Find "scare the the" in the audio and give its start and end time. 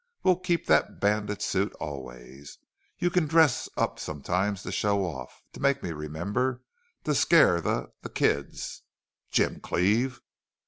7.13-8.09